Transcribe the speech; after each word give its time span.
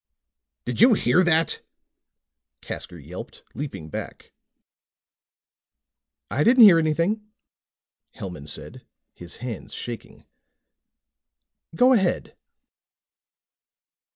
"Did 0.65 0.81
you 0.81 0.95
hear 0.95 1.23
that?" 1.23 1.61
Casker 2.63 2.97
yelped, 2.99 3.43
leaping 3.53 3.87
back. 3.91 4.31
"I 6.31 6.43
didn't 6.43 6.63
hear 6.63 6.79
anything," 6.79 7.29
Hellman 8.15 8.49
said, 8.49 8.81
his 9.13 9.35
hands 9.45 9.75
shaking. 9.75 10.25
"Go 11.75 11.93
ahead." 11.93 12.35